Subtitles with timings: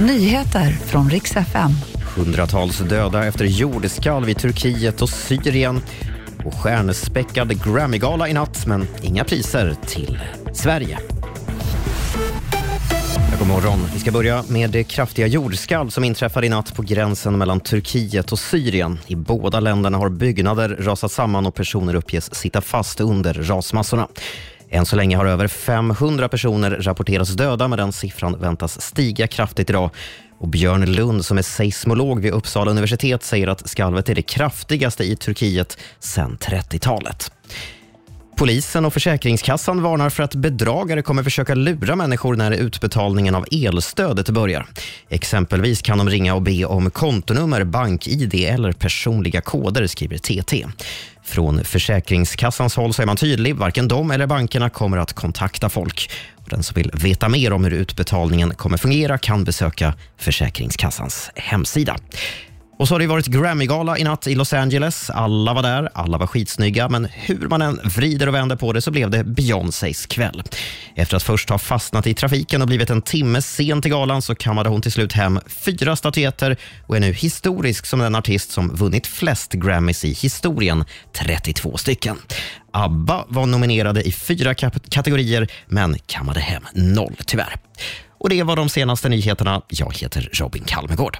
[0.00, 1.70] Nyheter från riks FM.
[2.16, 5.80] Hundratals döda efter jordskalv i Turkiet och Syrien.
[6.44, 10.18] Och stjärnspäckad Grammygala i natt, men inga priser till
[10.52, 10.98] Sverige.
[13.38, 13.78] God morgon.
[13.94, 18.32] Vi ska börja med det kraftiga jordskalv som inträffade i natt på gränsen mellan Turkiet
[18.32, 18.98] och Syrien.
[19.06, 24.08] I båda länderna har byggnader rasat samman och personer uppges sitta fast under rasmassorna.
[24.70, 29.70] Än så länge har över 500 personer rapporterats döda, men den siffran väntas stiga kraftigt
[29.70, 29.90] idag.
[30.38, 35.04] Och Björn Lund, som är seismolog vid Uppsala universitet, säger att skalvet är det kraftigaste
[35.04, 37.32] i Turkiet sedan 30-talet.
[38.38, 44.30] Polisen och Försäkringskassan varnar för att bedragare kommer försöka lura människor när utbetalningen av elstödet
[44.30, 44.66] börjar.
[45.08, 50.66] Exempelvis kan de ringa och be om kontonummer, bank-id eller personliga koder, skriver TT.
[51.24, 53.56] Från Försäkringskassans håll så är man tydlig.
[53.56, 56.10] Varken de eller bankerna kommer att kontakta folk.
[56.50, 61.96] Den som vill veta mer om hur utbetalningen kommer fungera kan besöka Försäkringskassans hemsida.
[62.78, 65.10] Och så har det varit Grammy-gala i natt i Los Angeles.
[65.10, 68.82] Alla var där, alla var skitsnygga, men hur man än vrider och vänder på det
[68.82, 70.42] så blev det Beyoncés kväll.
[70.94, 74.34] Efter att först ha fastnat i trafiken och blivit en timme sen till galan så
[74.34, 78.76] kammade hon till slut hem fyra statyetter och är nu historisk som den artist som
[78.76, 82.16] vunnit flest Grammys i historien, 32 stycken.
[82.72, 84.54] ABBA var nominerade i fyra
[84.90, 87.54] kategorier, men kammade hem noll tyvärr.
[88.20, 89.62] Och Det var de senaste nyheterna.
[89.68, 91.18] Jag heter Robin Kalmegård.